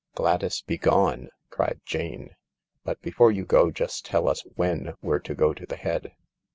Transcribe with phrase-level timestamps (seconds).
[0.15, 2.31] "Gladys, begone!" cried Jane;"
[2.83, 6.15] but before you go just tell us when we're to go to the Head."